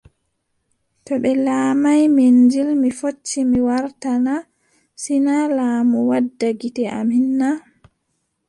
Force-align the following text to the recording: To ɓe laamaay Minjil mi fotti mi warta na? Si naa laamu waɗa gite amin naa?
To 1.05 1.13
ɓe 1.23 1.31
laamaay 1.45 2.03
Minjil 2.15 2.69
mi 2.81 2.89
fotti 2.99 3.39
mi 3.51 3.59
warta 3.67 4.11
na? 4.25 4.35
Si 5.01 5.13
naa 5.25 5.45
laamu 5.57 5.97
waɗa 6.09 6.47
gite 6.59 6.83
amin 6.99 7.25
naa? 7.39 7.57